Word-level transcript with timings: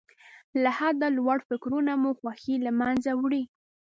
له 0.61 0.69
حده 0.77 1.07
لوړ 1.17 1.37
فکرونه 1.49 1.91
مو 2.01 2.11
خوښۍ 2.19 2.55
له 2.65 2.71
منځه 2.79 3.11
وړي. 3.21 3.43